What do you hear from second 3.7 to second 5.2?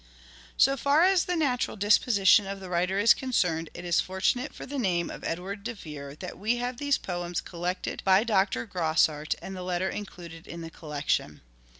it is fortunate for the name